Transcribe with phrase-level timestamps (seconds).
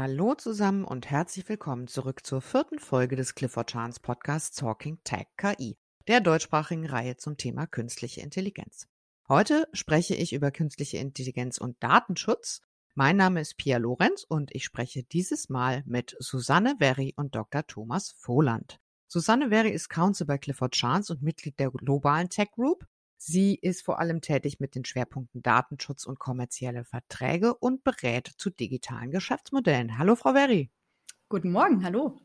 [0.00, 5.26] Hallo zusammen und herzlich willkommen zurück zur vierten Folge des Clifford Chance Podcasts Talking Tech
[5.36, 8.86] KI, der deutschsprachigen Reihe zum Thema künstliche Intelligenz.
[9.28, 12.60] Heute spreche ich über künstliche Intelligenz und Datenschutz.
[12.94, 17.66] Mein Name ist Pia Lorenz und ich spreche dieses Mal mit Susanne Werry und Dr.
[17.66, 18.78] Thomas Voland.
[19.08, 22.86] Susanne Werry ist Counsel bei Clifford Chance und Mitglied der globalen Tech Group
[23.20, 28.48] Sie ist vor allem tätig mit den Schwerpunkten Datenschutz und kommerzielle Verträge und berät zu
[28.48, 29.98] digitalen Geschäftsmodellen.
[29.98, 30.70] Hallo, Frau Werry.
[31.28, 32.16] Guten Morgen, hallo.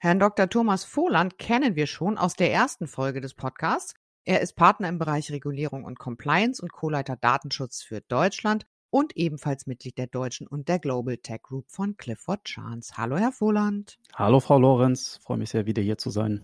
[0.00, 0.50] Herrn Dr.
[0.50, 3.94] Thomas Vohland kennen wir schon aus der ersten Folge des Podcasts.
[4.24, 9.68] Er ist Partner im Bereich Regulierung und Compliance und Co-Leiter Datenschutz für Deutschland und ebenfalls
[9.68, 12.94] Mitglied der Deutschen und der Global Tech Group von Clifford Chance.
[12.96, 13.98] Hallo, Herr Vohland.
[14.14, 15.20] Hallo, Frau Lorenz.
[15.22, 16.42] Freue mich sehr, wieder hier zu sein.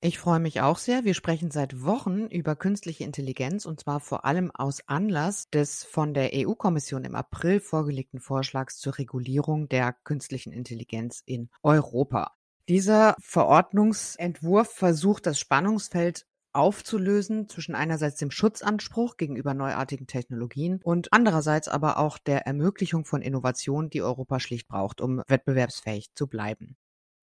[0.00, 1.04] Ich freue mich auch sehr.
[1.04, 6.14] Wir sprechen seit Wochen über künstliche Intelligenz und zwar vor allem aus Anlass des von
[6.14, 12.36] der EU-Kommission im April vorgelegten Vorschlags zur Regulierung der künstlichen Intelligenz in Europa.
[12.68, 21.66] Dieser Verordnungsentwurf versucht das Spannungsfeld aufzulösen zwischen einerseits dem Schutzanspruch gegenüber neuartigen Technologien und andererseits
[21.66, 26.76] aber auch der Ermöglichung von Innovationen, die Europa schlicht braucht, um wettbewerbsfähig zu bleiben.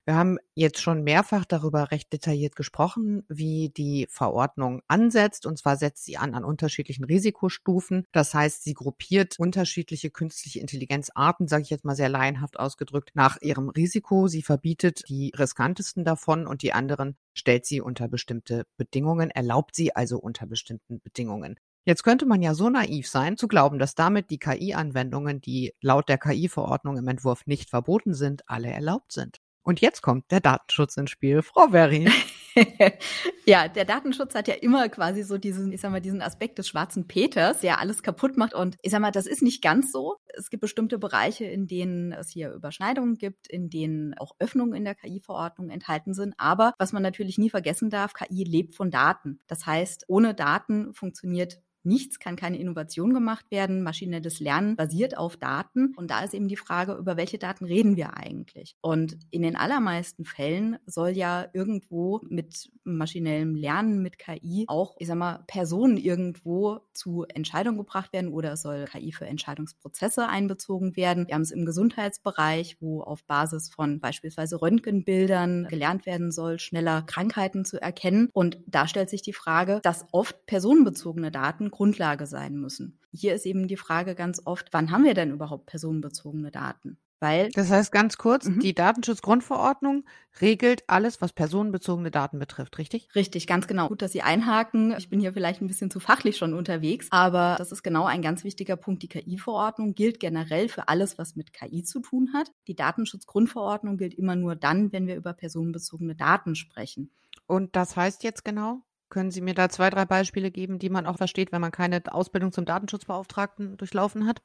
[0.08, 5.48] Wir haben jetzt schon mehrfach darüber recht detailliert gesprochen, wie die Verordnung ansetzt.
[5.48, 8.06] Und zwar setzt sie an an unterschiedlichen Risikostufen.
[8.12, 13.42] Das heißt, sie gruppiert unterschiedliche künstliche Intelligenzarten, sage ich jetzt mal sehr laienhaft ausgedrückt, nach
[13.42, 14.28] ihrem Risiko.
[14.28, 19.96] Sie verbietet die riskantesten davon und die anderen stellt sie unter bestimmte Bedingungen, erlaubt sie
[19.96, 21.60] also unter bestimmten Bedingungen.
[21.84, 26.10] Jetzt könnte man ja so naiv sein, zu glauben, dass damit die KI-Anwendungen, die laut
[26.10, 29.40] der KI-Verordnung im Entwurf nicht verboten sind, alle erlaubt sind.
[29.66, 31.42] Und jetzt kommt der Datenschutz ins Spiel.
[31.42, 32.08] Frau Berry.
[33.48, 36.68] ja, der Datenschutz hat ja immer quasi so diesen, ich sag mal, diesen Aspekt des
[36.68, 38.54] schwarzen Peters, der alles kaputt macht.
[38.54, 40.18] Und ich sag mal, das ist nicht ganz so.
[40.38, 44.86] Es gibt bestimmte Bereiche, in denen es hier Überschneidungen gibt, in denen auch Öffnungen in
[44.86, 46.36] der KI-Verordnung enthalten sind.
[46.38, 49.40] Aber was man natürlich nie vergessen darf, KI lebt von Daten.
[49.48, 53.84] Das heißt, ohne Daten funktioniert nichts, kann keine Innovation gemacht werden.
[53.84, 55.94] Maschinelles Lernen basiert auf Daten.
[55.96, 58.76] Und da ist eben die Frage, über welche Daten reden wir eigentlich?
[58.82, 65.08] Und in den allermeisten Fällen soll ja irgendwo mit maschinellem Lernen, mit KI auch, ich
[65.08, 70.96] sag mal, Personen irgendwo zu Entscheidungen gebracht werden oder es soll KI für Entscheidungsprozesse einbezogen
[70.96, 71.28] werden.
[71.28, 77.02] Wir haben es im Gesundheitsbereich, wo auf Basis von beispielsweise Röntgenbildern gelernt werden soll, schneller
[77.02, 78.30] Krankheiten zu erkennen.
[78.34, 83.00] Und da stellt sich die Frage, dass oft personenbezogene Daten Grundlage sein müssen.
[83.12, 86.98] Hier ist eben die Frage ganz oft, wann haben wir denn überhaupt personenbezogene Daten?
[87.20, 88.60] Weil das heißt ganz kurz, mhm.
[88.60, 90.06] die Datenschutzgrundverordnung
[90.42, 93.10] regelt alles, was personenbezogene Daten betrifft, richtig?
[93.14, 93.90] Richtig, ganz genau.
[93.90, 94.96] Gut, dass Sie einhaken.
[94.98, 98.22] Ich bin hier vielleicht ein bisschen zu fachlich schon unterwegs, aber das ist genau ein
[98.22, 99.04] ganz wichtiger Punkt.
[99.04, 102.52] Die KI-Verordnung gilt generell für alles, was mit KI zu tun hat.
[102.68, 107.12] Die Datenschutzgrundverordnung gilt immer nur dann, wenn wir über personenbezogene Daten sprechen.
[107.48, 108.82] Und das heißt jetzt genau?
[109.10, 112.02] Können Sie mir da zwei, drei Beispiele geben, die man auch versteht, wenn man keine
[112.12, 114.42] Ausbildung zum Datenschutzbeauftragten durchlaufen hat?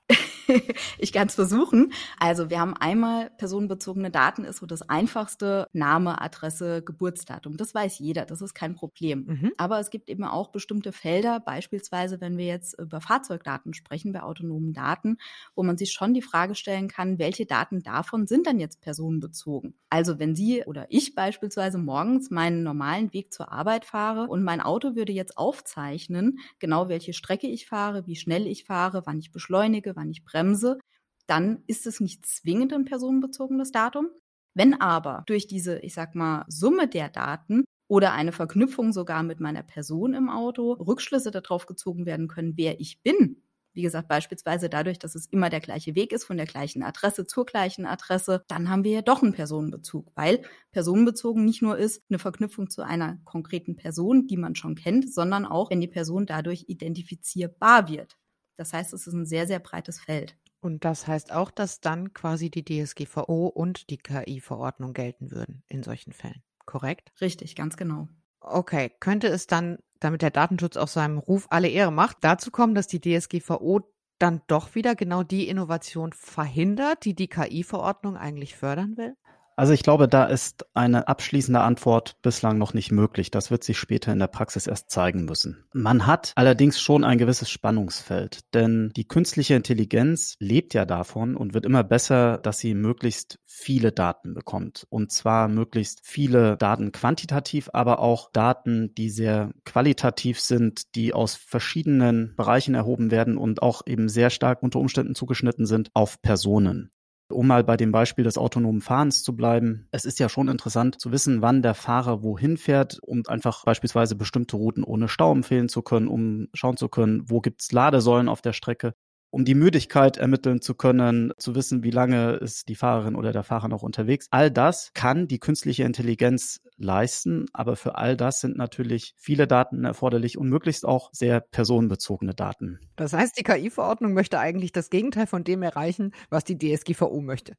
[0.99, 1.93] ich kann es versuchen.
[2.19, 7.57] Also wir haben einmal personenbezogene Daten, ist so das einfachste Name, Adresse, Geburtsdatum.
[7.57, 9.25] Das weiß jeder, das ist kein Problem.
[9.27, 9.53] Mhm.
[9.57, 14.23] Aber es gibt eben auch bestimmte Felder, beispielsweise wenn wir jetzt über Fahrzeugdaten sprechen, bei
[14.23, 15.19] autonomen Daten,
[15.55, 19.75] wo man sich schon die Frage stellen kann, welche Daten davon sind dann jetzt personenbezogen?
[19.89, 24.60] Also wenn Sie oder ich beispielsweise morgens meinen normalen Weg zur Arbeit fahre und mein
[24.61, 29.33] Auto würde jetzt aufzeichnen, genau welche Strecke ich fahre, wie schnell ich fahre, wann ich
[29.33, 30.79] beschleunige, wann ich bremse,
[31.27, 34.09] dann ist es nicht zwingend ein personenbezogenes Datum.
[34.55, 39.41] Wenn aber durch diese, ich sag mal, Summe der Daten oder eine Verknüpfung sogar mit
[39.41, 43.43] meiner Person im Auto Rückschlüsse darauf gezogen werden können, wer ich bin,
[43.73, 47.27] wie gesagt, beispielsweise dadurch, dass es immer der gleiche Weg ist, von der gleichen Adresse
[47.27, 50.43] zur gleichen Adresse, dann haben wir ja doch einen Personenbezug, weil
[50.73, 55.47] personenbezogen nicht nur ist eine Verknüpfung zu einer konkreten Person, die man schon kennt, sondern
[55.47, 58.17] auch, wenn die Person dadurch identifizierbar wird.
[58.57, 60.37] Das heißt, es ist ein sehr, sehr breites Feld.
[60.61, 65.83] Und das heißt auch, dass dann quasi die DSGVO und die KI-Verordnung gelten würden in
[65.83, 66.43] solchen Fällen.
[66.67, 67.13] Korrekt?
[67.21, 68.09] Richtig, ganz genau.
[68.41, 72.75] Okay, könnte es dann, damit der Datenschutz auch seinem Ruf alle Ehre macht, dazu kommen,
[72.75, 73.81] dass die DSGVO
[74.19, 79.17] dann doch wieder genau die Innovation verhindert, die die KI-Verordnung eigentlich fördern will?
[79.57, 83.31] Also ich glaube, da ist eine abschließende Antwort bislang noch nicht möglich.
[83.31, 85.65] Das wird sich später in der Praxis erst zeigen müssen.
[85.73, 91.53] Man hat allerdings schon ein gewisses Spannungsfeld, denn die künstliche Intelligenz lebt ja davon und
[91.55, 94.87] wird immer besser, dass sie möglichst viele Daten bekommt.
[94.89, 101.35] Und zwar möglichst viele Daten quantitativ, aber auch Daten, die sehr qualitativ sind, die aus
[101.35, 106.93] verschiedenen Bereichen erhoben werden und auch eben sehr stark unter Umständen zugeschnitten sind auf Personen.
[107.33, 109.89] Um mal bei dem Beispiel des autonomen Fahrens zu bleiben.
[109.91, 114.17] Es ist ja schon interessant zu wissen, wann der Fahrer wohin fährt, um einfach beispielsweise
[114.17, 118.43] bestimmte Routen ohne Stau empfehlen zu können, um schauen zu können, wo gibt's Ladesäulen auf
[118.43, 118.95] der Strecke
[119.31, 123.45] um die Müdigkeit ermitteln zu können, zu wissen, wie lange ist die Fahrerin oder der
[123.45, 124.27] Fahrer noch unterwegs.
[124.31, 129.85] All das kann die künstliche Intelligenz leisten, aber für all das sind natürlich viele Daten
[129.85, 132.81] erforderlich und möglichst auch sehr personenbezogene Daten.
[132.97, 137.55] Das heißt, die KI-Verordnung möchte eigentlich das Gegenteil von dem erreichen, was die DSGVO möchte.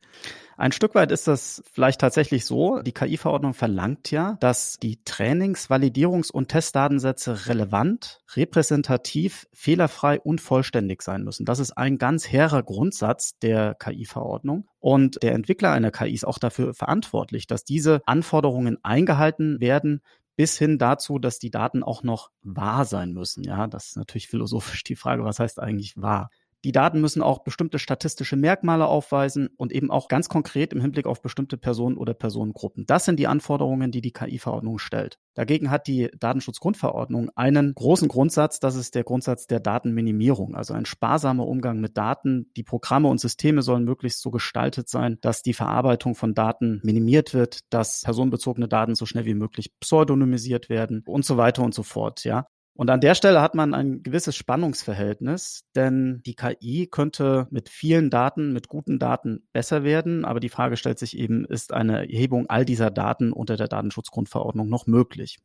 [0.57, 2.81] Ein Stück weit ist das vielleicht tatsächlich so.
[2.81, 11.01] Die KI-Verordnung verlangt ja, dass die Trainings-, Validierungs- und Testdatensätze relevant, repräsentativ, fehlerfrei und vollständig
[11.01, 11.45] sein müssen.
[11.45, 14.67] Das ist ein ganz hehrer Grundsatz der KI-Verordnung.
[14.79, 20.01] Und der Entwickler einer KI ist auch dafür verantwortlich, dass diese Anforderungen eingehalten werden,
[20.35, 23.43] bis hin dazu, dass die Daten auch noch wahr sein müssen.
[23.43, 26.29] Ja, das ist natürlich philosophisch die Frage, was heißt eigentlich wahr?
[26.63, 31.07] Die Daten müssen auch bestimmte statistische Merkmale aufweisen und eben auch ganz konkret im Hinblick
[31.07, 32.85] auf bestimmte Personen oder Personengruppen.
[32.85, 35.17] Das sind die Anforderungen, die die KI-Verordnung stellt.
[35.33, 40.85] Dagegen hat die Datenschutzgrundverordnung einen großen Grundsatz, das ist der Grundsatz der Datenminimierung, also ein
[40.85, 42.51] sparsamer Umgang mit Daten.
[42.55, 47.33] Die Programme und Systeme sollen möglichst so gestaltet sein, dass die Verarbeitung von Daten minimiert
[47.33, 51.81] wird, dass personenbezogene Daten so schnell wie möglich pseudonymisiert werden und so weiter und so
[51.81, 52.45] fort, ja.
[52.73, 58.09] Und an der Stelle hat man ein gewisses Spannungsverhältnis, denn die KI könnte mit vielen
[58.09, 60.25] Daten, mit guten Daten besser werden.
[60.25, 64.69] Aber die Frage stellt sich eben, ist eine Erhebung all dieser Daten unter der Datenschutzgrundverordnung
[64.69, 65.39] noch möglich?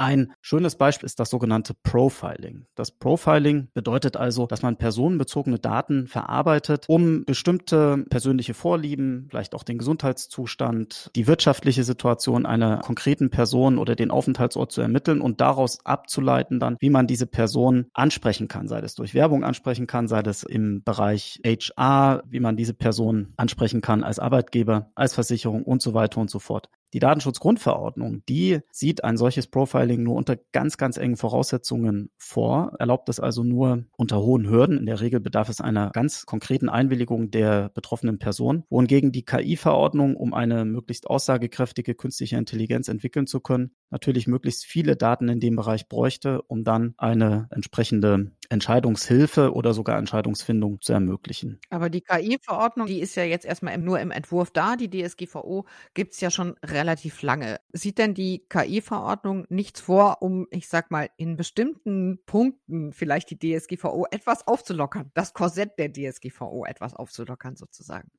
[0.00, 2.66] Ein schönes Beispiel ist das sogenannte Profiling.
[2.76, 9.64] Das Profiling bedeutet also, dass man personenbezogene Daten verarbeitet, um bestimmte persönliche Vorlieben, vielleicht auch
[9.64, 15.84] den Gesundheitszustand, die wirtschaftliche Situation einer konkreten Person oder den Aufenthaltsort zu ermitteln und daraus
[15.84, 20.22] abzuleiten dann, wie man diese Person ansprechen kann, sei das durch Werbung ansprechen kann, sei
[20.22, 25.82] das im Bereich HR, wie man diese Person ansprechen kann als Arbeitgeber, als Versicherung und
[25.82, 26.68] so weiter und so fort.
[26.94, 33.10] Die Datenschutzgrundverordnung, die sieht ein solches Profiling nur unter ganz, ganz engen Voraussetzungen vor, erlaubt
[33.10, 34.78] es also nur unter hohen Hürden.
[34.78, 40.16] In der Regel bedarf es einer ganz konkreten Einwilligung der betroffenen Person, wohingegen die KI-Verordnung,
[40.16, 45.56] um eine möglichst aussagekräftige künstliche Intelligenz entwickeln zu können, natürlich möglichst viele Daten in dem
[45.56, 51.60] Bereich bräuchte, um dann eine entsprechende Entscheidungshilfe oder sogar Entscheidungsfindung zu ermöglichen.
[51.70, 54.76] Aber die KI-Verordnung, die ist ja jetzt erstmal nur im Entwurf da.
[54.76, 57.60] Die DSGVO gibt es ja schon relativ lange.
[57.72, 63.38] Sieht denn die KI-Verordnung nichts vor, um, ich sag mal, in bestimmten Punkten vielleicht die
[63.38, 65.10] DSGVO etwas aufzulockern?
[65.14, 68.10] Das Korsett der DSGVO etwas aufzulockern sozusagen.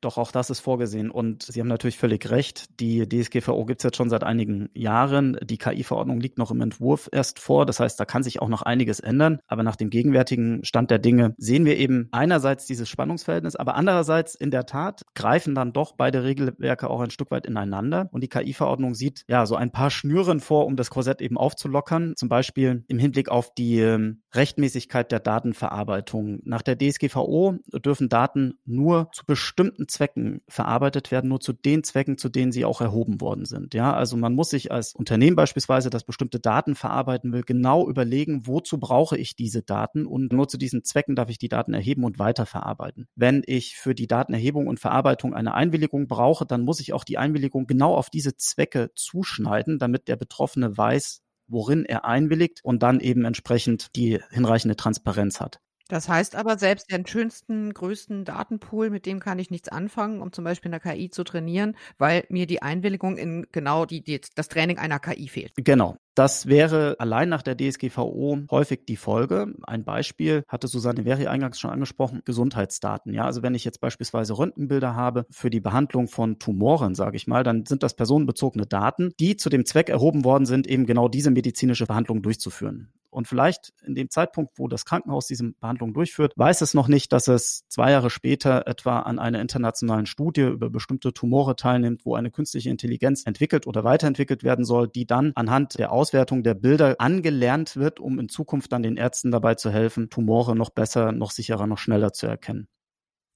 [0.00, 1.10] Doch auch das ist vorgesehen.
[1.10, 2.78] Und Sie haben natürlich völlig recht.
[2.78, 5.36] Die DSGVO gibt es jetzt schon seit einigen Jahren.
[5.42, 7.66] Die KI-Verordnung liegt noch im Entwurf erst vor.
[7.66, 9.40] Das heißt, da kann sich auch noch einiges ändern.
[9.48, 14.34] Aber nach dem gegenwärtigen Stand der Dinge sehen wir eben einerseits dieses Spannungsverhältnis, aber andererseits
[14.34, 18.08] in der Tat greifen dann doch beide Regelwerke auch ein Stück weit ineinander.
[18.12, 22.14] Und die KI-Verordnung sieht ja so ein paar Schnüren vor, um das Korsett eben aufzulockern.
[22.16, 26.40] Zum Beispiel im Hinblick auf die ähm, Rechtmäßigkeit der Datenverarbeitung.
[26.44, 32.18] Nach der DSGVO dürfen Daten nur zu bestimmten Zwecken verarbeitet werden, nur zu den Zwecken,
[32.18, 33.74] zu denen sie auch erhoben worden sind.
[33.74, 38.46] Ja, also man muss sich als Unternehmen beispielsweise, das bestimmte Daten verarbeiten will, genau überlegen,
[38.46, 42.04] wozu brauche ich diese Daten und nur zu diesen Zwecken darf ich die Daten erheben
[42.04, 43.08] und weiterverarbeiten.
[43.14, 47.18] Wenn ich für die Datenerhebung und Verarbeitung eine Einwilligung brauche, dann muss ich auch die
[47.18, 53.00] Einwilligung genau auf diese Zwecke zuschneiden, damit der Betroffene weiß, worin er einwilligt und dann
[53.00, 55.60] eben entsprechend die hinreichende Transparenz hat.
[55.88, 60.32] Das heißt aber, selbst den schönsten, größten Datenpool, mit dem kann ich nichts anfangen, um
[60.34, 64.48] zum Beispiel eine KI zu trainieren, weil mir die Einwilligung in genau die, die, das
[64.48, 65.52] Training einer KI fehlt.
[65.56, 65.96] Genau.
[66.18, 69.54] Das wäre allein nach der DSGVO häufig die Folge.
[69.62, 73.14] Ein Beispiel hatte Susanne Veri eingangs schon angesprochen, Gesundheitsdaten.
[73.14, 77.28] Ja, also wenn ich jetzt beispielsweise Röntgenbilder habe für die Behandlung von Tumoren, sage ich
[77.28, 81.06] mal, dann sind das personenbezogene Daten, die zu dem Zweck erhoben worden sind, eben genau
[81.06, 82.92] diese medizinische Behandlung durchzuführen.
[83.10, 87.12] Und vielleicht in dem Zeitpunkt, wo das Krankenhaus diese Behandlung durchführt, weiß es noch nicht,
[87.12, 92.14] dass es zwei Jahre später etwa an einer internationalen Studie über bestimmte Tumore teilnimmt, wo
[92.14, 96.96] eine künstliche Intelligenz entwickelt oder weiterentwickelt werden soll, die dann anhand der Auswertung der Bilder
[97.00, 101.30] angelernt wird, um in Zukunft dann den Ärzten dabei zu helfen, Tumore noch besser, noch
[101.30, 102.68] sicherer, noch schneller zu erkennen.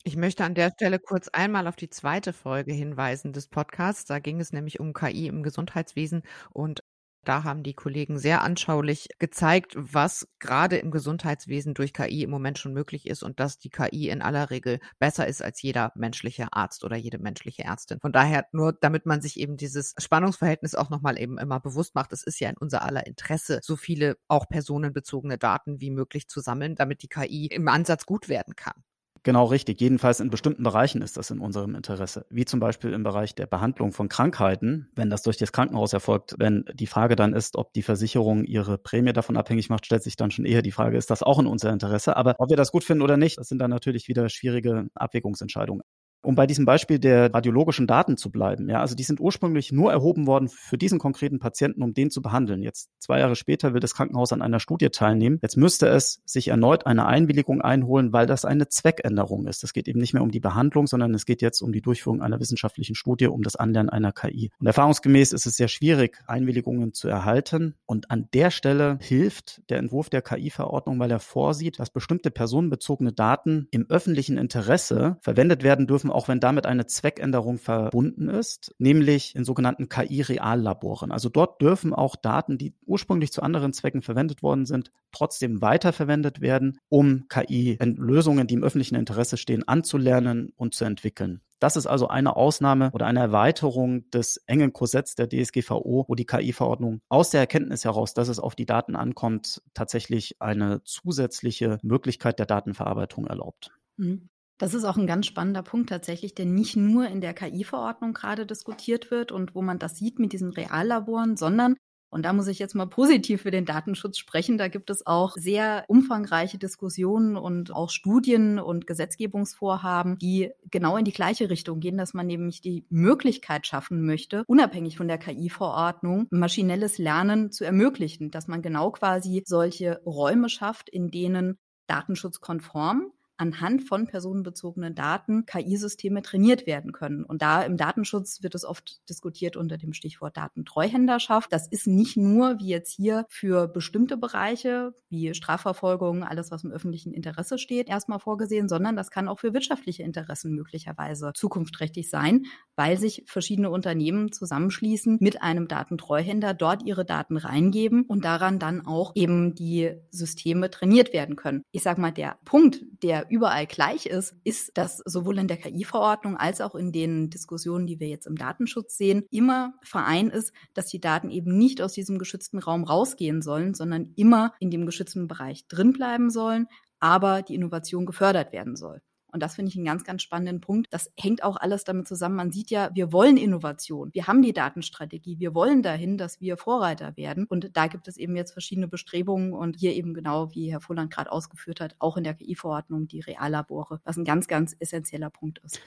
[0.05, 4.05] Ich möchte an der Stelle kurz einmal auf die zweite Folge hinweisen des Podcasts.
[4.05, 6.83] Da ging es nämlich um KI im Gesundheitswesen und
[7.25, 12.59] da haben die Kollegen sehr anschaulich gezeigt, was gerade im Gesundheitswesen durch KI im Moment
[12.59, 16.53] schon möglich ist und dass die KI in aller Regel besser ist als jeder menschliche
[16.53, 18.01] Arzt oder jede menschliche Ärztin.
[18.01, 22.13] Von daher nur, damit man sich eben dieses Spannungsverhältnis auch nochmal eben immer bewusst macht,
[22.13, 26.41] es ist ja in unser aller Interesse, so viele auch personenbezogene Daten wie möglich zu
[26.41, 28.83] sammeln, damit die KI im Ansatz gut werden kann.
[29.25, 29.81] Genau richtig.
[29.81, 32.27] Jedenfalls in bestimmten Bereichen ist das in unserem Interesse.
[32.29, 36.35] Wie zum Beispiel im Bereich der Behandlung von Krankheiten, wenn das durch das Krankenhaus erfolgt.
[36.39, 40.17] Wenn die Frage dann ist, ob die Versicherung ihre Prämie davon abhängig macht, stellt sich
[40.17, 42.17] dann schon eher die Frage, ist das auch in unser Interesse?
[42.17, 45.83] Aber ob wir das gut finden oder nicht, das sind dann natürlich wieder schwierige Abwägungsentscheidungen.
[46.23, 49.91] Um bei diesem Beispiel der radiologischen Daten zu bleiben, ja, also die sind ursprünglich nur
[49.91, 52.63] erhoben worden für diesen konkreten Patienten, um den zu behandeln.
[52.63, 55.39] Jetzt zwei Jahre später will das Krankenhaus an einer Studie teilnehmen.
[55.43, 59.65] Jetzt müsste es sich erneut eine Einwilligung einholen, weil das eine Zweckänderung ist.
[59.65, 62.23] Es geht eben nicht mehr um die Behandlung, sondern es geht jetzt um die Durchführung
[62.23, 64.51] einer wissenschaftlichen Studie, um das Anlernen einer KI.
[64.61, 67.75] Und erfahrungsgemäß ist es sehr schwierig, Einwilligungen zu erhalten.
[67.85, 73.13] Und an der Stelle hilft der Entwurf der KI-Verordnung, weil er vorsieht, dass bestimmte personenbezogene
[73.13, 79.35] Daten im öffentlichen Interesse verwendet werden dürfen, auch wenn damit eine Zweckänderung verbunden ist, nämlich
[79.35, 81.11] in sogenannten KI-Reallaboren.
[81.13, 86.41] Also dort dürfen auch Daten, die ursprünglich zu anderen Zwecken verwendet worden sind, trotzdem weiterverwendet
[86.41, 91.41] werden, um KI-Lösungen, die im öffentlichen Interesse stehen, anzulernen und zu entwickeln.
[91.63, 96.27] Das ist also eine Ausnahme oder eine Erweiterung des engen Korsetts der DSGVO, wo die
[96.27, 102.41] KI-Verordnung aus der Erkenntnis heraus, dass es auf die Daten ankommt, tatsächlich eine zusätzliche Möglichkeit
[102.41, 103.71] der Datenverarbeitung erlaubt.
[103.97, 104.29] Mhm.
[104.63, 108.47] Das ist auch ein ganz spannender Punkt tatsächlich, der nicht nur in der KI-Verordnung gerade
[108.47, 111.75] diskutiert wird und wo man das sieht mit diesen Reallaboren, sondern
[112.11, 114.59] und da muss ich jetzt mal positiv für den Datenschutz sprechen.
[114.59, 121.07] Da gibt es auch sehr umfangreiche Diskussionen und auch Studien und Gesetzgebungsvorhaben, die genau in
[121.07, 126.29] die gleiche Richtung gehen, dass man nämlich die Möglichkeit schaffen möchte, unabhängig von der KI-Verordnung,
[126.31, 133.11] maschinelles Lernen zu ermöglichen, dass man genau quasi solche Räume schafft, in denen datenschutzkonform
[133.43, 137.25] anhand von personenbezogenen Daten KI-Systeme trainiert werden können.
[137.25, 141.53] Und da im Datenschutz wird es oft diskutiert unter dem Stichwort Datentreuhänderschaft.
[141.53, 146.71] Das ist nicht nur wie jetzt hier für bestimmte Bereiche wie Strafverfolgung, alles was im
[146.71, 152.45] öffentlichen Interesse steht, erstmal vorgesehen, sondern das kann auch für wirtschaftliche Interessen möglicherweise zukunftsträchtig sein,
[152.77, 158.87] weil sich verschiedene Unternehmen zusammenschließen mit einem Datentreuhänder, dort ihre Daten reingeben und daran dann
[158.87, 161.63] auch eben die Systeme trainiert werden können.
[161.73, 166.37] Ich sag mal, der Punkt, der überall gleich ist, ist, dass sowohl in der KI-Verordnung
[166.37, 170.89] als auch in den Diskussionen, die wir jetzt im Datenschutz sehen, immer Verein ist, dass
[170.89, 175.29] die Daten eben nicht aus diesem geschützten Raum rausgehen sollen, sondern immer in dem geschützten
[175.29, 176.67] Bereich drin bleiben sollen,
[177.01, 179.01] aber die Innovation gefördert werden soll.
[179.33, 180.89] Und das finde ich einen ganz, ganz spannenden Punkt.
[180.91, 182.37] Das hängt auch alles damit zusammen.
[182.37, 184.11] Man sieht ja, wir wollen Innovation.
[184.13, 185.39] Wir haben die Datenstrategie.
[185.39, 187.47] Wir wollen dahin, dass wir Vorreiter werden.
[187.47, 191.11] Und da gibt es eben jetzt verschiedene Bestrebungen und hier eben genau, wie Herr Volland
[191.11, 195.61] gerade ausgeführt hat, auch in der KI-Verordnung die Reallabore, was ein ganz, ganz essentieller Punkt
[195.65, 195.81] ist.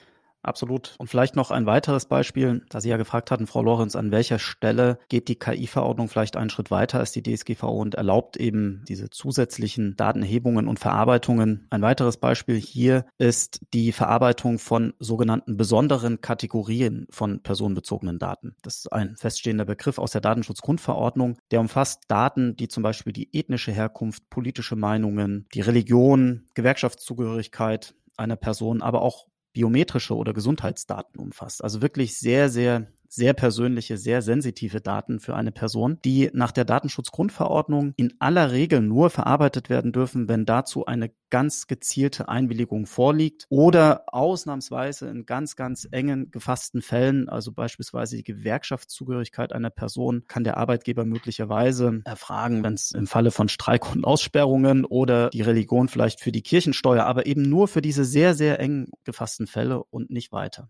[0.46, 0.96] Absolut.
[1.00, 4.38] Und vielleicht noch ein weiteres Beispiel, da Sie ja gefragt hatten, Frau Lorenz, an welcher
[4.38, 9.10] Stelle geht die KI-Verordnung vielleicht einen Schritt weiter als die DSGVO und erlaubt eben diese
[9.10, 11.66] zusätzlichen Datenhebungen und Verarbeitungen.
[11.72, 18.56] Ein weiteres Beispiel hier ist die Verarbeitung von sogenannten besonderen Kategorien von personenbezogenen Daten.
[18.62, 23.30] Das ist ein feststehender Begriff aus der Datenschutzgrundverordnung, der umfasst Daten, die zum Beispiel die
[23.34, 29.26] ethnische Herkunft, politische Meinungen, die Religion, Gewerkschaftszugehörigkeit einer Person, aber auch
[29.56, 31.64] biometrische oder Gesundheitsdaten umfasst.
[31.64, 36.66] Also wirklich sehr, sehr sehr persönliche, sehr sensitive Daten für eine Person, die nach der
[36.66, 43.46] Datenschutzgrundverordnung in aller Regel nur verarbeitet werden dürfen, wenn dazu eine ganz gezielte Einwilligung vorliegt
[43.50, 50.44] oder ausnahmsweise in ganz, ganz engen gefassten Fällen, also beispielsweise die Gewerkschaftszugehörigkeit einer Person, kann
[50.44, 55.88] der Arbeitgeber möglicherweise erfragen, wenn es im Falle von Streik und Aussperrungen oder die Religion
[55.90, 60.10] vielleicht für die Kirchensteuer, aber eben nur für diese sehr, sehr eng gefassten Fälle und
[60.10, 60.70] nicht weiter.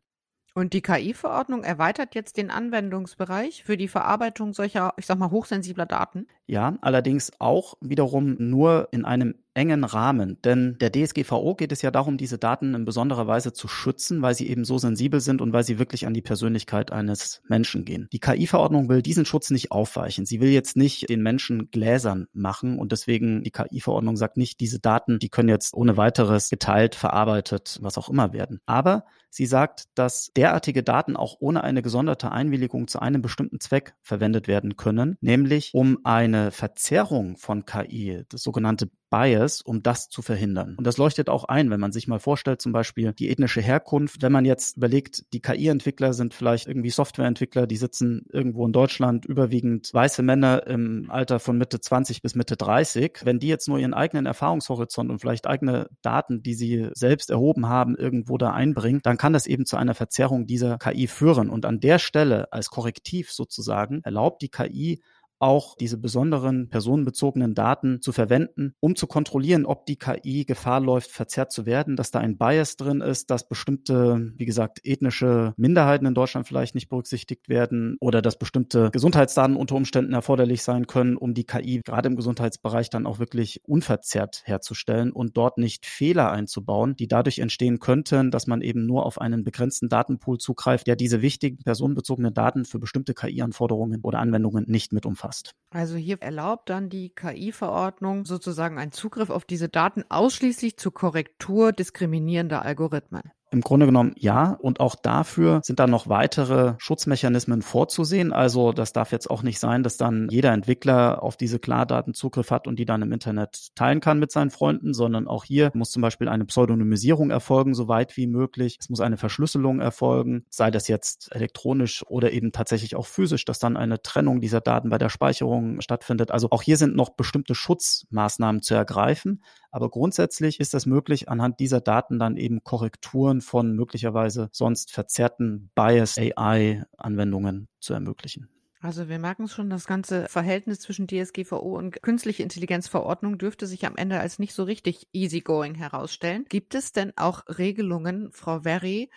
[0.57, 5.85] Und die KI-Verordnung erweitert jetzt den Anwendungsbereich für die Verarbeitung solcher, ich sag mal, hochsensibler
[5.85, 6.27] Daten?
[6.47, 10.37] Ja, allerdings auch wiederum nur in einem engen Rahmen.
[10.43, 14.35] Denn der DSGVO geht es ja darum, diese Daten in besonderer Weise zu schützen, weil
[14.35, 18.07] sie eben so sensibel sind und weil sie wirklich an die Persönlichkeit eines Menschen gehen.
[18.11, 20.25] Die KI-Verordnung will diesen Schutz nicht aufweichen.
[20.25, 24.79] Sie will jetzt nicht den Menschen gläsern machen und deswegen die KI-Verordnung sagt nicht, diese
[24.79, 28.59] Daten, die können jetzt ohne weiteres geteilt, verarbeitet, was auch immer werden.
[28.65, 33.93] Aber Sie sagt, dass derartige Daten auch ohne eine gesonderte Einwilligung zu einem bestimmten Zweck
[34.01, 40.21] verwendet werden können, nämlich um eine Verzerrung von KI, das sogenannte Bias, um das zu
[40.21, 40.75] verhindern.
[40.77, 44.21] Und das leuchtet auch ein, wenn man sich mal vorstellt, zum Beispiel die ethnische Herkunft.
[44.21, 49.25] Wenn man jetzt überlegt, die KI-Entwickler sind vielleicht irgendwie Softwareentwickler, die sitzen irgendwo in Deutschland,
[49.25, 53.21] überwiegend weiße Männer im Alter von Mitte 20 bis Mitte 30.
[53.23, 57.69] Wenn die jetzt nur ihren eigenen Erfahrungshorizont und vielleicht eigene Daten, die sie selbst erhoben
[57.69, 61.49] haben, irgendwo da einbringen, dann kann das eben zu einer Verzerrung dieser KI führen.
[61.49, 65.01] Und an der Stelle als Korrektiv sozusagen erlaubt die KI
[65.39, 71.11] auch diese besonderen personenbezogenen Daten zu verwenden, um zu kontrollieren, ob die KI Gefahr läuft,
[71.11, 76.05] verzerrt zu werden, dass da ein Bias drin ist, dass bestimmte, wie gesagt, ethnische Minderheiten
[76.05, 81.17] in Deutschland vielleicht nicht berücksichtigt werden oder dass bestimmte Gesundheitsdaten unter Umständen erforderlich sein können,
[81.17, 86.31] um die KI gerade im Gesundheitsbereich dann auch wirklich unverzerrt herzustellen und dort nicht Fehler
[86.31, 90.95] einzubauen, die dadurch entstehen könnten, dass man eben nur auf einen begrenzten Datenpool zugreift, der
[90.95, 95.55] diese wichtigen personenbezogenen Daten für bestimmte KI-Anforderungen oder Anwendungen nicht mit umfasst umfasst.
[95.71, 101.73] Also hier erlaubt dann die KI-Verordnung sozusagen einen Zugriff auf diese Daten ausschließlich zur Korrektur
[101.73, 103.31] diskriminierender Algorithmen.
[103.51, 104.57] Im Grunde genommen ja.
[104.59, 108.33] Und auch dafür sind dann noch weitere Schutzmechanismen vorzusehen.
[108.33, 112.51] Also das darf jetzt auch nicht sein, dass dann jeder Entwickler auf diese Klardaten Zugriff
[112.51, 115.91] hat und die dann im Internet teilen kann mit seinen Freunden, sondern auch hier muss
[115.91, 118.77] zum Beispiel eine Pseudonymisierung erfolgen, so weit wie möglich.
[118.79, 123.59] Es muss eine Verschlüsselung erfolgen, sei das jetzt elektronisch oder eben tatsächlich auch physisch, dass
[123.59, 126.31] dann eine Trennung dieser Daten bei der Speicherung stattfindet.
[126.31, 129.43] Also auch hier sind noch bestimmte Schutzmaßnahmen zu ergreifen.
[129.75, 135.69] Aber grundsätzlich ist es möglich, anhand dieser Daten dann eben Korrekturen von möglicherweise sonst verzerrten
[135.75, 138.47] Bias AI Anwendungen zu ermöglichen.
[138.79, 143.97] Also wir merken schon, das ganze Verhältnis zwischen DSGVO und künstliche Intelligenzverordnung dürfte sich am
[143.97, 146.45] Ende als nicht so richtig easygoing herausstellen.
[146.47, 149.09] Gibt es denn auch Regelungen, Frau Verri,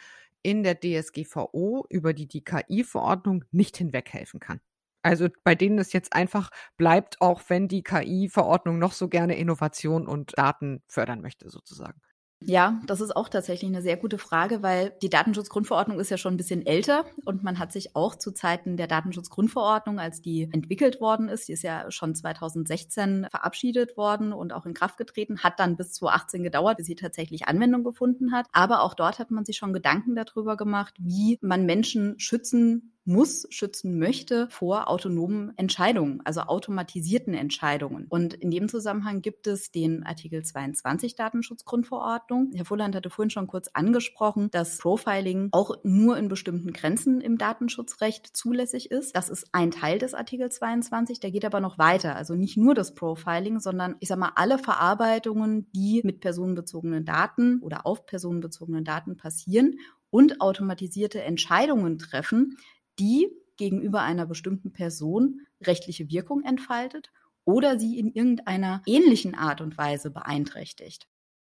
[0.43, 4.59] in der DSGVO, über die die KI-Verordnung nicht hinweghelfen kann?
[5.03, 10.07] Also bei denen es jetzt einfach bleibt, auch wenn die KI-Verordnung noch so gerne Innovation
[10.07, 12.01] und Daten fördern möchte, sozusagen.
[12.41, 16.35] Ja, das ist auch tatsächlich eine sehr gute Frage, weil die Datenschutzgrundverordnung ist ja schon
[16.35, 21.01] ein bisschen älter und man hat sich auch zu Zeiten der Datenschutzgrundverordnung, als die entwickelt
[21.01, 25.59] worden ist, die ist ja schon 2016 verabschiedet worden und auch in Kraft getreten, hat
[25.59, 28.47] dann bis 2018 gedauert, bis sie tatsächlich Anwendung gefunden hat.
[28.53, 33.47] Aber auch dort hat man sich schon Gedanken darüber gemacht, wie man Menschen schützen muss,
[33.51, 38.07] schützen möchte vor autonomen Entscheidungen, also automatisierten Entscheidungen.
[38.09, 42.53] Und in dem Zusammenhang gibt es den Artikel 22 Datenschutzgrundverordnung.
[42.55, 47.39] Herr Fulland hatte vorhin schon kurz angesprochen, dass Profiling auch nur in bestimmten Grenzen im
[47.39, 49.17] Datenschutzrecht zulässig ist.
[49.17, 52.15] Das ist ein Teil des Artikel 22, der geht aber noch weiter.
[52.15, 57.61] Also nicht nur das Profiling, sondern ich sage mal alle Verarbeitungen, die mit personenbezogenen Daten
[57.63, 59.79] oder auf personenbezogenen Daten passieren
[60.11, 62.57] und automatisierte Entscheidungen treffen,
[62.99, 67.11] die gegenüber einer bestimmten Person rechtliche Wirkung entfaltet
[67.45, 71.09] oder sie in irgendeiner ähnlichen Art und Weise beeinträchtigt.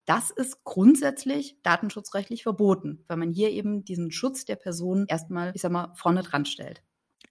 [0.05, 5.61] Das ist grundsätzlich datenschutzrechtlich verboten, weil man hier eben diesen Schutz der Person erstmal, ich
[5.61, 6.81] sag mal, vorne dran stellt.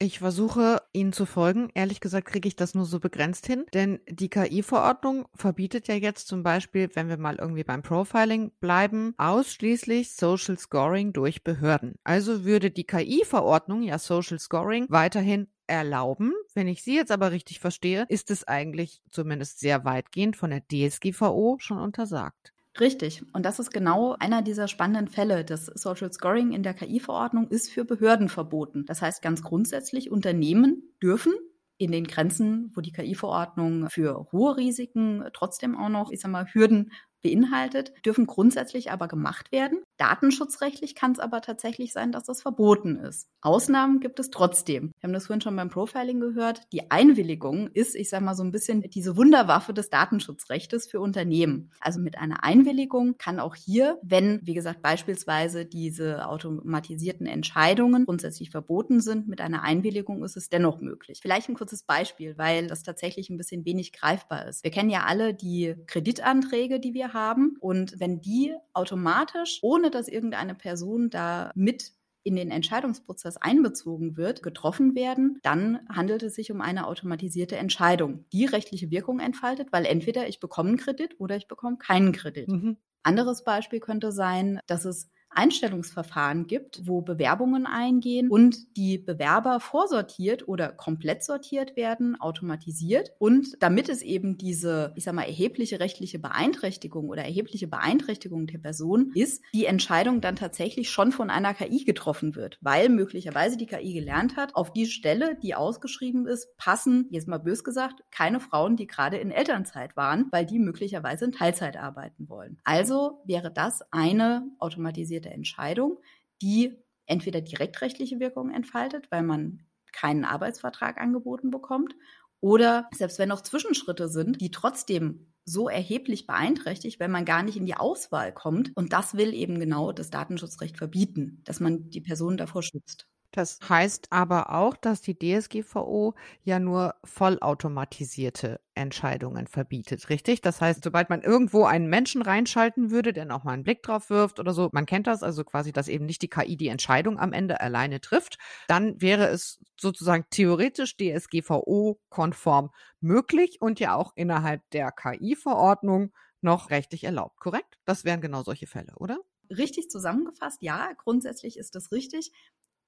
[0.03, 1.69] Ich versuche Ihnen zu folgen.
[1.75, 6.27] Ehrlich gesagt kriege ich das nur so begrenzt hin, denn die KI-Verordnung verbietet ja jetzt
[6.27, 11.97] zum Beispiel, wenn wir mal irgendwie beim Profiling bleiben, ausschließlich Social Scoring durch Behörden.
[12.03, 16.33] Also würde die KI-Verordnung ja Social Scoring weiterhin erlauben.
[16.55, 20.63] Wenn ich Sie jetzt aber richtig verstehe, ist es eigentlich zumindest sehr weitgehend von der
[20.67, 22.50] DSGVO schon untersagt.
[22.79, 23.25] Richtig.
[23.33, 25.45] Und das ist genau einer dieser spannenden Fälle.
[25.45, 28.85] Das Social Scoring in der KI-Verordnung ist für Behörden verboten.
[28.87, 31.33] Das heißt ganz grundsätzlich, Unternehmen dürfen
[31.79, 36.47] in den Grenzen, wo die KI-Verordnung für hohe Risiken trotzdem auch noch, ich sag mal,
[36.47, 39.81] Hürden beinhaltet, dürfen grundsätzlich aber gemacht werden.
[39.97, 43.29] Datenschutzrechtlich kann es aber tatsächlich sein, dass das verboten ist.
[43.43, 44.93] Ausnahmen gibt es trotzdem.
[44.99, 46.63] Wir haben das vorhin schon beim Profiling gehört.
[46.73, 51.71] Die Einwilligung ist, ich sage mal, so ein bisschen diese Wunderwaffe des Datenschutzrechtes für Unternehmen.
[51.81, 58.51] Also mit einer Einwilligung kann auch hier, wenn, wie gesagt, beispielsweise diese automatisierten Entscheidungen grundsätzlich
[58.51, 61.21] verboten sind, mit einer Einwilligung ist es dennoch möglich.
[61.23, 64.65] Vielleicht ein kurzes Beispiel, weil das tatsächlich ein bisschen wenig greifbar ist.
[64.65, 67.57] Wir kennen ja alle die Kreditanträge, die wir haben.
[67.61, 71.93] Und wenn die automatisch, ohne dass irgendeine Person da mit
[72.23, 78.27] in den Entscheidungsprozess einbezogen wird, getroffen werden, dann handelt es sich um eine automatisierte Entscheidung,
[78.33, 82.49] die rechtliche Wirkung entfaltet, weil entweder ich bekomme einen Kredit oder ich bekomme keinen Kredit.
[82.49, 82.77] Mhm.
[83.03, 90.49] Anderes Beispiel könnte sein, dass es Einstellungsverfahren gibt, wo Bewerbungen eingehen und die Bewerber vorsortiert
[90.49, 93.13] oder komplett sortiert werden, automatisiert.
[93.19, 98.59] Und damit es eben diese, ich sag mal, erhebliche rechtliche Beeinträchtigung oder erhebliche Beeinträchtigung der
[98.59, 103.67] Person ist, die Entscheidung dann tatsächlich schon von einer KI getroffen wird, weil möglicherweise die
[103.67, 108.41] KI gelernt hat, auf die Stelle, die ausgeschrieben ist, passen, jetzt mal bös gesagt, keine
[108.41, 112.59] Frauen, die gerade in Elternzeit waren, weil die möglicherweise in Teilzeit arbeiten wollen.
[112.65, 115.99] Also wäre das eine automatisierte basierte Entscheidung,
[116.43, 121.95] die entweder direktrechtliche Wirkung entfaltet, weil man keinen Arbeitsvertrag angeboten bekommt,
[122.43, 127.57] oder selbst wenn noch Zwischenschritte sind, die trotzdem so erheblich beeinträchtigt, wenn man gar nicht
[127.59, 128.73] in die Auswahl kommt.
[128.77, 133.10] Und das will eben genau das Datenschutzrecht verbieten, dass man die Person davor schützt.
[133.33, 140.41] Das heißt aber auch, dass die DSGVO ja nur vollautomatisierte Entscheidungen verbietet, richtig?
[140.41, 144.11] Das heißt, sobald man irgendwo einen Menschen reinschalten würde, der noch mal einen Blick drauf
[144.11, 147.21] wirft oder so, man kennt das, also quasi, dass eben nicht die KI die Entscheidung
[147.21, 154.69] am Ende alleine trifft, dann wäre es sozusagen theoretisch DSGVO-konform möglich und ja auch innerhalb
[154.71, 157.79] der KI-Verordnung noch rechtlich erlaubt, korrekt?
[157.85, 159.19] Das wären genau solche Fälle, oder?
[159.51, 162.31] Richtig zusammengefasst, ja, grundsätzlich ist das richtig.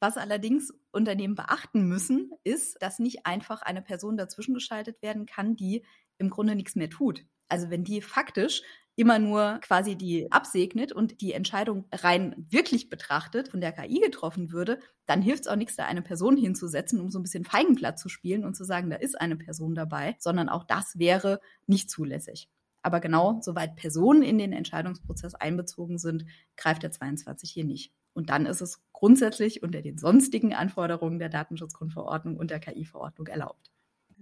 [0.03, 5.55] Was allerdings Unternehmen beachten müssen, ist, dass nicht einfach eine Person dazwischen geschaltet werden kann,
[5.55, 5.85] die
[6.19, 7.25] im Grunde nichts mehr tut.
[7.47, 8.62] Also wenn die faktisch
[8.97, 14.51] immer nur quasi die absegnet und die Entscheidung rein wirklich betrachtet von der KI getroffen
[14.51, 17.97] würde, dann hilft es auch nichts, da eine Person hinzusetzen, um so ein bisschen Feigenblatt
[17.97, 21.38] zu spielen und zu sagen, da ist eine Person dabei, sondern auch das wäre
[21.69, 22.49] nicht zulässig.
[22.83, 27.92] Aber genau, soweit Personen in den Entscheidungsprozess einbezogen sind, greift der 22 hier nicht.
[28.12, 33.71] Und dann ist es grundsätzlich unter den sonstigen Anforderungen der Datenschutzgrundverordnung und der KI-Verordnung erlaubt.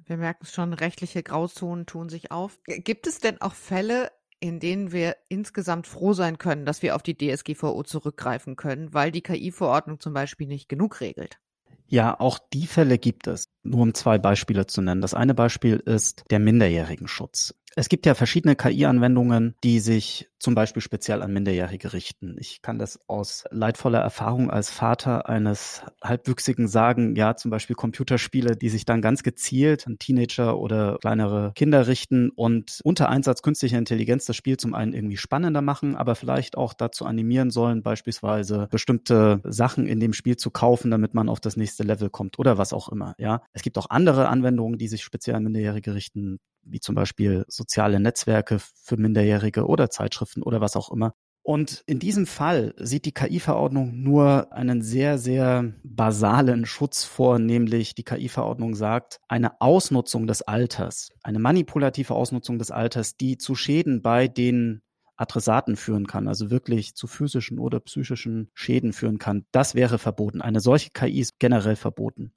[0.05, 2.61] Wir merken es schon, rechtliche Grauzonen tun sich auf.
[2.65, 7.03] Gibt es denn auch Fälle, in denen wir insgesamt froh sein können, dass wir auf
[7.03, 11.39] die DSGVO zurückgreifen können, weil die KI-Verordnung zum Beispiel nicht genug regelt?
[11.87, 13.49] Ja, auch die Fälle gibt es.
[13.65, 15.01] Nur um zwei Beispiele zu nennen.
[15.01, 17.55] Das eine Beispiel ist der Minderjährigenschutz.
[17.77, 22.37] Es gibt ja verschiedene KI-Anwendungen, die sich zum Beispiel speziell an Minderjährige richten.
[22.39, 28.57] Ich kann das aus leidvoller Erfahrung als Vater eines Halbwüchsigen sagen, ja, zum Beispiel Computerspiele,
[28.57, 33.79] die sich dann ganz gezielt an Teenager oder kleinere Kinder richten und unter Einsatz künstlicher
[33.79, 38.67] Intelligenz das Spiel zum einen irgendwie spannender machen, aber vielleicht auch dazu animieren sollen, beispielsweise
[38.71, 42.59] bestimmte Sachen in dem Spiel zu kaufen, damit man auf das nächste Level kommt oder
[42.59, 43.43] was auch immer, ja.
[43.53, 48.01] Es gibt auch andere Anwendungen, die sich speziell an Minderjährige richten, wie zum Beispiel soziale
[48.01, 51.15] Netzwerke für Minderjährige oder Zeitschriften oder was auch immer.
[51.43, 57.95] Und in diesem Fall sieht die KI-Verordnung nur einen sehr, sehr basalen Schutz vor, nämlich
[57.95, 64.03] die KI-Verordnung sagt, eine Ausnutzung des Alters, eine manipulative Ausnutzung des Alters, die zu Schäden
[64.03, 64.83] bei den
[65.17, 70.41] Adressaten führen kann, also wirklich zu physischen oder psychischen Schäden führen kann, das wäre verboten.
[70.41, 72.33] Eine solche KI ist generell verboten.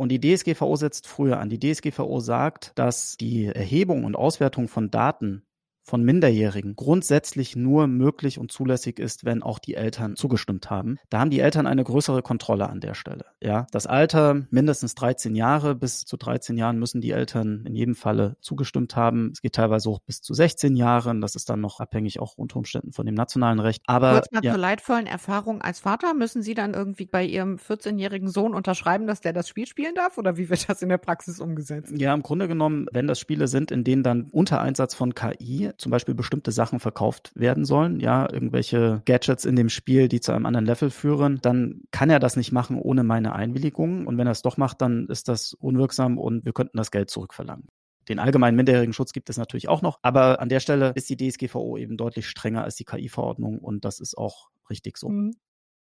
[0.00, 1.50] Und die DSGVO setzt früher an.
[1.50, 5.42] Die DSGVO sagt, dass die Erhebung und Auswertung von Daten
[5.90, 10.98] von Minderjährigen grundsätzlich nur möglich und zulässig ist, wenn auch die Eltern zugestimmt haben.
[11.08, 13.24] Da haben die Eltern eine größere Kontrolle an der Stelle.
[13.42, 17.96] Ja, das Alter mindestens 13 Jahre, bis zu 13 Jahren müssen die Eltern in jedem
[17.96, 19.32] Falle zugestimmt haben.
[19.32, 21.20] Es geht teilweise auch bis zu 16 Jahren.
[21.20, 23.82] Das ist dann noch abhängig auch unter Umständen von dem nationalen Recht.
[23.86, 24.52] Aber Kurz mal ja.
[24.52, 29.22] zur leidvollen Erfahrung als Vater, müssen Sie dann irgendwie bei Ihrem 14-jährigen Sohn unterschreiben, dass
[29.22, 30.18] der das Spiel spielen darf?
[30.18, 31.92] Oder wie wird das in der Praxis umgesetzt?
[31.96, 35.72] Ja, im Grunde genommen, wenn das Spiele sind, in denen dann unter Einsatz von KI
[35.80, 40.32] zum Beispiel bestimmte Sachen verkauft werden sollen, ja, irgendwelche Gadgets in dem Spiel, die zu
[40.32, 44.06] einem anderen Level führen, dann kann er das nicht machen ohne meine Einwilligung.
[44.06, 47.10] Und wenn er es doch macht, dann ist das unwirksam und wir könnten das Geld
[47.10, 47.68] zurückverlangen.
[48.08, 51.16] Den allgemeinen minderjährigen Schutz gibt es natürlich auch noch, aber an der Stelle ist die
[51.16, 55.08] DSGVO eben deutlich strenger als die KI-Verordnung und das ist auch richtig so.
[55.08, 55.34] Mhm.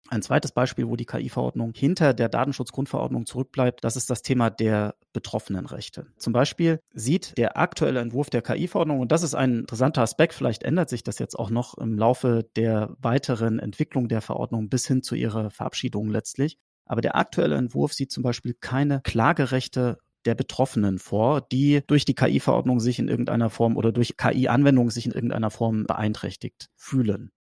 [0.07, 4.95] Ein zweites Beispiel, wo die KI-Verordnung hinter der Datenschutzgrundverordnung zurückbleibt, das ist das Thema der
[5.13, 6.07] Betroffenenrechte.
[6.17, 10.63] Zum Beispiel sieht der aktuelle Entwurf der KI-Verordnung, und das ist ein interessanter Aspekt, vielleicht
[10.63, 15.03] ändert sich das jetzt auch noch im Laufe der weiteren Entwicklung der Verordnung bis hin
[15.03, 16.57] zu ihrer Verabschiedung letztlich.
[16.85, 22.15] Aber der aktuelle Entwurf sieht zum Beispiel keine Klagerechte der Betroffenen vor, die durch die
[22.15, 27.31] KI-Verordnung sich in irgendeiner Form oder durch KI-Anwendungen sich in irgendeiner Form beeinträchtigt fühlen.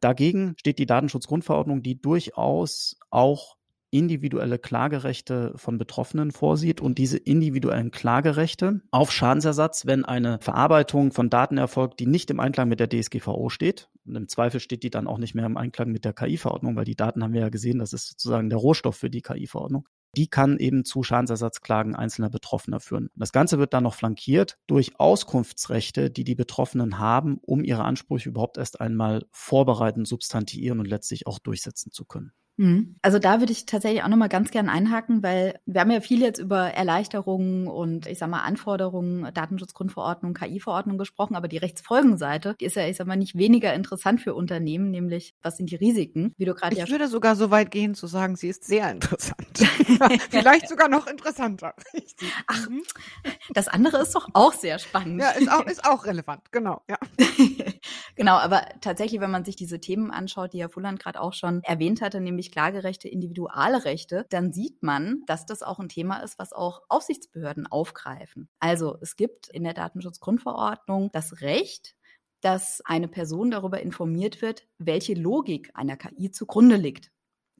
[0.00, 3.56] Dagegen steht die Datenschutzgrundverordnung, die durchaus auch
[3.90, 11.30] individuelle Klagerechte von Betroffenen vorsieht und diese individuellen Klagerechte auf Schadensersatz, wenn eine Verarbeitung von
[11.30, 13.88] Daten erfolgt, die nicht im Einklang mit der DSGVO steht.
[14.04, 16.84] Und im Zweifel steht die dann auch nicht mehr im Einklang mit der KI-Verordnung, weil
[16.84, 20.28] die Daten haben wir ja gesehen, das ist sozusagen der Rohstoff für die KI-Verordnung die
[20.28, 23.10] kann eben zu Schadensersatzklagen einzelner Betroffener führen.
[23.14, 28.30] Das Ganze wird dann noch flankiert durch Auskunftsrechte, die die Betroffenen haben, um ihre Ansprüche
[28.30, 32.32] überhaupt erst einmal vorbereiten, substantiieren und letztlich auch durchsetzen zu können.
[32.58, 32.96] Mhm.
[33.02, 36.20] Also da würde ich tatsächlich auch nochmal ganz gern einhaken, weil wir haben ja viel
[36.20, 42.64] jetzt über Erleichterungen und ich sag mal Anforderungen, Datenschutzgrundverordnung, KI-Verordnung gesprochen, aber die Rechtsfolgenseite, die
[42.64, 46.34] ist ja, ich sag mal, nicht weniger interessant für Unternehmen, nämlich was sind die Risiken,
[46.36, 48.90] wie du gerade Ich ja würde sogar so weit gehen zu sagen, sie ist sehr
[48.90, 49.46] interessant.
[50.30, 51.74] Vielleicht sogar noch interessanter.
[52.48, 52.66] Ach,
[53.50, 55.20] das andere ist doch auch sehr spannend.
[55.20, 56.98] Ja, ist auch, ist auch relevant, genau, ja.
[58.16, 61.62] genau, aber tatsächlich, wenn man sich diese Themen anschaut, die Herr Fulland gerade auch schon
[61.62, 66.38] erwähnt hatte, nämlich nämlich Klagerechte, Individualrechte, dann sieht man, dass das auch ein Thema ist,
[66.38, 68.48] was auch Aufsichtsbehörden aufgreifen.
[68.60, 71.94] Also es gibt in der Datenschutzgrundverordnung das Recht,
[72.40, 77.10] dass eine Person darüber informiert wird, welche Logik einer KI zugrunde liegt.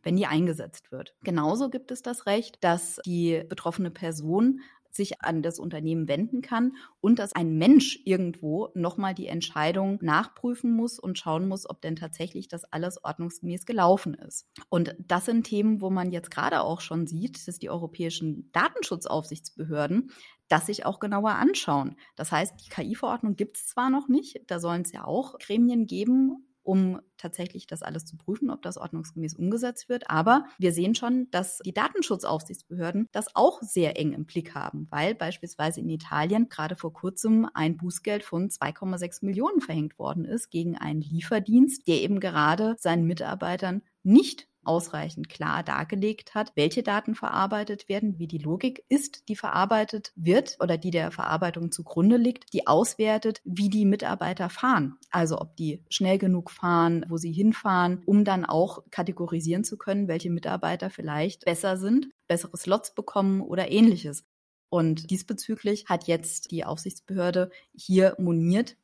[0.04, 1.16] wenn die eingesetzt wird.
[1.24, 6.76] Genauso gibt es das Recht, dass die betroffene Person sich an das Unternehmen wenden kann
[7.00, 11.96] und dass ein Mensch irgendwo nochmal die Entscheidung nachprüfen muss und schauen muss, ob denn
[11.96, 14.48] tatsächlich das alles ordnungsgemäß gelaufen ist.
[14.68, 20.10] Und das sind Themen, wo man jetzt gerade auch schon sieht, dass die europäischen Datenschutzaufsichtsbehörden
[20.48, 21.96] das sich auch genauer anschauen.
[22.16, 25.86] Das heißt, die KI-Verordnung gibt es zwar noch nicht, da sollen es ja auch Gremien
[25.86, 30.10] geben, um tatsächlich das alles zu prüfen, ob das ordnungsgemäß umgesetzt wird.
[30.10, 35.14] Aber wir sehen schon, dass die Datenschutzaufsichtsbehörden das auch sehr eng im Blick haben, weil
[35.14, 40.76] beispielsweise in Italien gerade vor kurzem ein Bußgeld von 2,6 Millionen verhängt worden ist gegen
[40.76, 47.88] einen Lieferdienst, der eben gerade seinen Mitarbeitern nicht ausreichend klar dargelegt hat, welche Daten verarbeitet
[47.88, 52.66] werden, wie die Logik ist, die verarbeitet wird oder die der Verarbeitung zugrunde liegt, die
[52.66, 54.96] auswertet, wie die Mitarbeiter fahren.
[55.10, 60.06] Also ob die schnell genug fahren, wo sie hinfahren, um dann auch kategorisieren zu können,
[60.06, 64.24] welche Mitarbeiter vielleicht besser sind, bessere Slots bekommen oder ähnliches.
[64.70, 68.76] Und diesbezüglich hat jetzt die Aufsichtsbehörde hier moniert,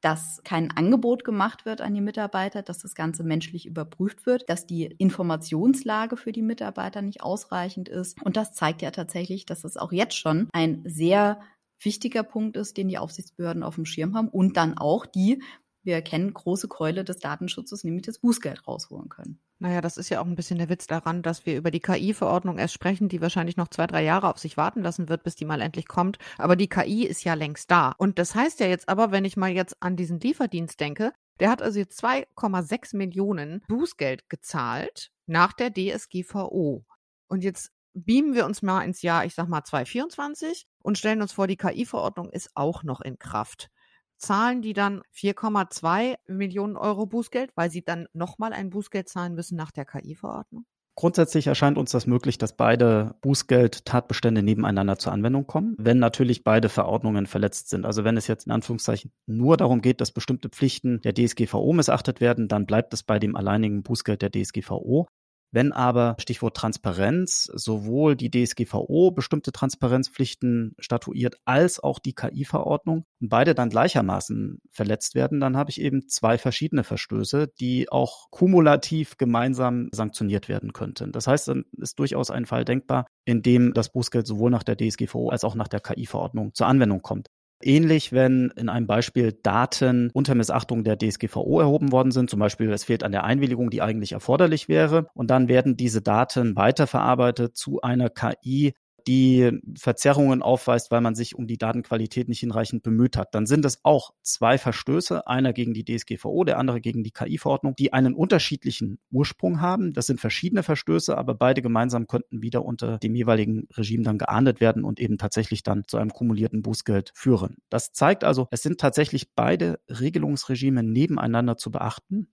[0.00, 4.66] dass kein Angebot gemacht wird an die Mitarbeiter, dass das Ganze menschlich überprüft wird, dass
[4.66, 8.20] die Informationslage für die Mitarbeiter nicht ausreichend ist.
[8.22, 11.40] Und das zeigt ja tatsächlich, dass es auch jetzt schon ein sehr
[11.82, 15.42] wichtiger Punkt ist, den die Aufsichtsbehörden auf dem Schirm haben und dann auch die,
[15.88, 19.40] wir erkennen, große Keule des Datenschutzes, nämlich das Bußgeld rausholen können.
[19.58, 22.58] Naja, das ist ja auch ein bisschen der Witz daran, dass wir über die KI-Verordnung
[22.58, 25.46] erst sprechen, die wahrscheinlich noch zwei, drei Jahre auf sich warten lassen wird, bis die
[25.46, 26.18] mal endlich kommt.
[26.36, 27.94] Aber die KI ist ja längst da.
[27.98, 31.50] Und das heißt ja jetzt aber, wenn ich mal jetzt an diesen Lieferdienst denke, der
[31.50, 36.84] hat also jetzt 2,6 Millionen Bußgeld gezahlt nach der DSGVO.
[37.28, 41.32] Und jetzt beamen wir uns mal ins Jahr, ich sag mal 2024 und stellen uns
[41.32, 43.70] vor, die KI-Verordnung ist auch noch in Kraft
[44.18, 49.56] zahlen die dann 4,2 Millionen Euro Bußgeld, weil sie dann nochmal ein Bußgeld zahlen müssen
[49.56, 50.66] nach der KI-Verordnung?
[50.98, 56.68] Grundsätzlich erscheint uns das möglich, dass beide Bußgeld-Tatbestände nebeneinander zur Anwendung kommen, wenn natürlich beide
[56.68, 57.86] Verordnungen verletzt sind.
[57.86, 62.20] Also wenn es jetzt in Anführungszeichen nur darum geht, dass bestimmte Pflichten der DSGVO missachtet
[62.20, 65.06] werden, dann bleibt es bei dem alleinigen Bußgeld der DSGVO.
[65.50, 73.28] Wenn aber, Stichwort Transparenz, sowohl die DSGVO bestimmte Transparenzpflichten statuiert, als auch die KI-Verordnung und
[73.28, 79.16] beide dann gleichermaßen verletzt werden, dann habe ich eben zwei verschiedene Verstöße, die auch kumulativ
[79.16, 81.12] gemeinsam sanktioniert werden könnten.
[81.12, 84.76] Das heißt, dann ist durchaus ein Fall denkbar, in dem das Bußgeld sowohl nach der
[84.76, 87.28] DSGVO als auch nach der KI-Verordnung zur Anwendung kommt.
[87.60, 92.70] Ähnlich, wenn in einem Beispiel Daten unter Missachtung der DSGVO erhoben worden sind, zum Beispiel
[92.70, 97.56] es fehlt an der Einwilligung, die eigentlich erforderlich wäre, und dann werden diese Daten weiterverarbeitet
[97.56, 98.74] zu einer KI,
[99.08, 103.34] die Verzerrungen aufweist, weil man sich um die Datenqualität nicht hinreichend bemüht hat.
[103.34, 107.74] Dann sind es auch zwei Verstöße, einer gegen die DSGVO, der andere gegen die KI-Verordnung,
[107.74, 109.94] die einen unterschiedlichen Ursprung haben.
[109.94, 114.60] Das sind verschiedene Verstöße, aber beide gemeinsam könnten wieder unter dem jeweiligen Regime dann geahndet
[114.60, 117.56] werden und eben tatsächlich dann zu einem kumulierten Bußgeld führen.
[117.70, 122.28] Das zeigt also, es sind tatsächlich beide Regelungsregime nebeneinander zu beachten.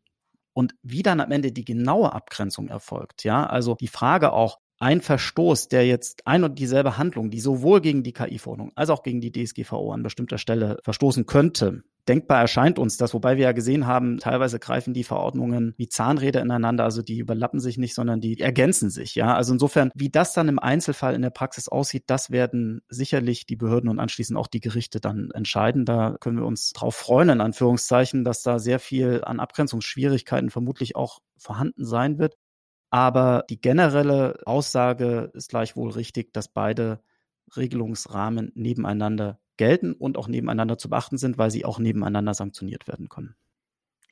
[0.51, 5.01] Und wie dann am Ende die genaue Abgrenzung erfolgt, ja, also die Frage auch, ein
[5.01, 9.21] Verstoß, der jetzt ein und dieselbe Handlung, die sowohl gegen die KI-Verordnung als auch gegen
[9.21, 13.87] die DSGVO an bestimmter Stelle verstoßen könnte, denkbar erscheint uns das, wobei wir ja gesehen
[13.87, 18.39] haben, teilweise greifen die Verordnungen wie Zahnräder ineinander, also die überlappen sich nicht, sondern die
[18.39, 19.35] ergänzen sich, ja.
[19.35, 23.55] Also insofern, wie das dann im Einzelfall in der Praxis aussieht, das werden sicherlich die
[23.55, 25.85] Behörden und anschließend auch die Gerichte dann entscheiden.
[25.85, 30.95] Da können wir uns drauf freuen, in Anführungszeichen, dass da sehr viel an Abgrenzungsschwierigkeiten vermutlich
[30.95, 32.35] auch vorhanden sein wird.
[32.95, 37.01] Aber die generelle Aussage ist gleichwohl richtig, dass beide
[37.57, 43.09] Regelungsrahmen nebeneinander gelten und auch nebeneinander zu beachten sind, weil sie auch nebeneinander sanktioniert werden
[43.09, 43.35] können.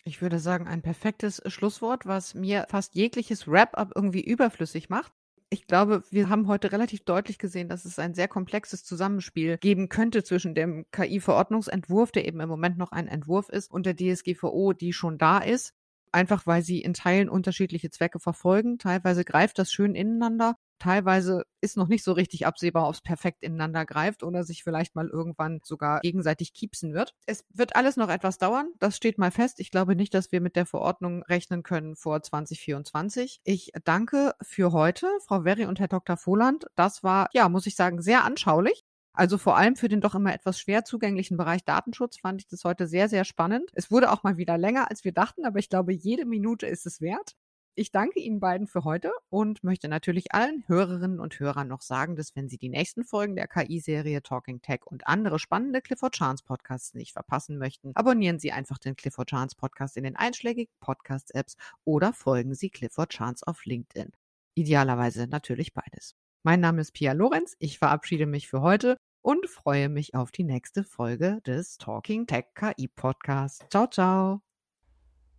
[0.03, 5.13] Ich würde sagen, ein perfektes Schlusswort, was mir fast jegliches Wrap-up irgendwie überflüssig macht.
[5.49, 9.87] Ich glaube, wir haben heute relativ deutlich gesehen, dass es ein sehr komplexes Zusammenspiel geben
[9.87, 14.73] könnte zwischen dem KI-Verordnungsentwurf, der eben im Moment noch ein Entwurf ist, und der DSGVO,
[14.73, 15.73] die schon da ist
[16.13, 18.77] einfach weil sie in Teilen unterschiedliche Zwecke verfolgen.
[18.77, 20.55] Teilweise greift das schön ineinander.
[20.79, 24.95] Teilweise ist noch nicht so richtig absehbar, ob es perfekt ineinander greift oder sich vielleicht
[24.95, 27.13] mal irgendwann sogar gegenseitig kiepsen wird.
[27.25, 28.67] Es wird alles noch etwas dauern.
[28.79, 29.61] Das steht mal fest.
[29.61, 33.39] Ich glaube nicht, dass wir mit der Verordnung rechnen können vor 2024.
[33.45, 36.17] Ich danke für heute, Frau Werri und Herr Dr.
[36.17, 36.65] Voland.
[36.75, 38.83] Das war, ja, muss ich sagen, sehr anschaulich.
[39.13, 42.63] Also vor allem für den doch immer etwas schwer zugänglichen Bereich Datenschutz fand ich das
[42.63, 43.69] heute sehr, sehr spannend.
[43.73, 46.87] Es wurde auch mal wieder länger, als wir dachten, aber ich glaube, jede Minute ist
[46.87, 47.35] es wert.
[47.75, 52.15] Ich danke Ihnen beiden für heute und möchte natürlich allen Hörerinnen und Hörern noch sagen,
[52.15, 56.43] dass wenn Sie die nächsten Folgen der KI-Serie Talking Tech und andere spannende Clifford Chance
[56.43, 61.55] Podcasts nicht verpassen möchten, abonnieren Sie einfach den Clifford Chance Podcast in den einschlägigen Podcast-Apps
[61.83, 64.11] oder folgen Sie Clifford Chance auf LinkedIn.
[64.53, 66.15] Idealerweise natürlich beides.
[66.45, 67.55] Mein Name ist Pia Lorenz.
[67.59, 72.47] Ich verabschiede mich für heute und freue mich auf die nächste Folge des Talking Tech
[72.53, 73.65] KI Podcasts.
[73.69, 74.41] Ciao, ciao.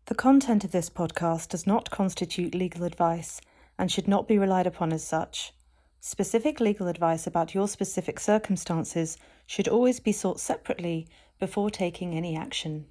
[0.08, 3.42] The content of this podcast does not constitute legal advice
[3.76, 5.52] and should not be relied upon as such.
[6.00, 11.06] Specific legal advice about your specific circumstances should always be sought separately
[11.38, 12.86] before taking any action.